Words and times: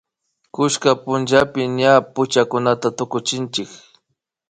kullka 0.53 0.91
pullapi 1.03 1.61
ñami 1.77 2.05
puchakunata 2.13 2.87
tukuchinchik 2.97 3.71